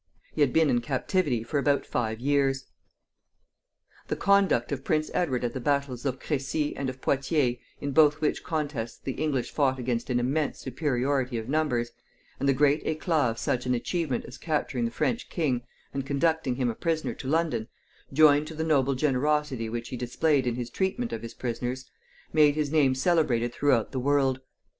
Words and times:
He 0.33 0.41
had 0.41 0.51
been 0.51 0.71
in 0.71 0.81
captivity 0.81 1.43
for 1.43 1.59
about 1.59 1.85
five 1.85 2.19
years. 2.19 2.65
The 4.07 4.15
conduct 4.15 4.71
of 4.71 4.83
Prince 4.83 5.11
Edward 5.13 5.43
at 5.43 5.53
the 5.53 5.59
battles 5.59 6.07
of 6.07 6.19
Crecy 6.19 6.75
and 6.75 6.89
of 6.89 7.01
Poictiers, 7.01 7.57
in 7.79 7.91
both 7.91 8.19
which 8.19 8.43
contests 8.43 8.97
the 8.97 9.11
English 9.11 9.51
fought 9.51 9.77
against 9.77 10.09
an 10.09 10.19
immense 10.19 10.57
superiority 10.57 11.37
of 11.37 11.47
numbers, 11.47 11.91
and 12.39 12.49
the 12.49 12.53
great 12.53 12.81
eclat 12.83 13.29
of 13.29 13.37
such 13.37 13.67
an 13.67 13.75
achievement 13.75 14.25
as 14.25 14.39
capturing 14.39 14.85
the 14.85 14.89
French 14.89 15.29
king, 15.29 15.61
and 15.93 16.03
conducting 16.03 16.55
him 16.55 16.71
a 16.71 16.73
prisoner 16.73 17.13
to 17.13 17.27
London, 17.27 17.67
joined 18.11 18.47
to 18.47 18.55
the 18.55 18.63
noble 18.63 18.95
generosity 18.95 19.69
which 19.69 19.89
he 19.89 19.97
displayed 19.97 20.47
in 20.47 20.55
his 20.55 20.71
treatment 20.71 21.13
of 21.13 21.21
his 21.21 21.35
prisoners, 21.35 21.91
made 22.33 22.55
his 22.55 22.71
name 22.71 22.95
celebrated 22.95 23.53
throughout 23.53 23.91
the 23.91 23.99
world. 23.99 24.39